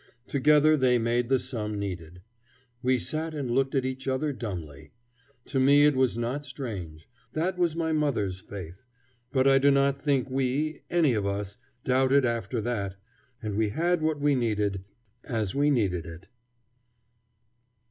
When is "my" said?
7.75-7.91